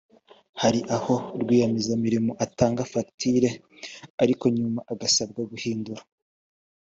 [0.61, 3.49] hari aho rwiyemezamirimo atanga fagitire
[4.23, 6.01] ariko nyuma agasabwa guhindura